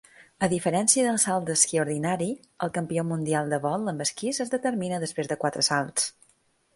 A 0.45 0.47
diferència 0.51 1.03
del 1.07 1.19
salt 1.23 1.45
d'esquí 1.49 1.79
ordinari, 1.83 2.29
el 2.67 2.73
Campió 2.77 3.03
Mundial 3.11 3.53
de 3.55 3.59
Vol 3.67 3.87
amb 3.93 4.05
Esquís 4.07 4.41
es 4.47 4.53
determina 4.55 4.99
després 5.05 5.31
de 5.33 5.39
quatre 5.45 5.67
salts. 5.69 6.09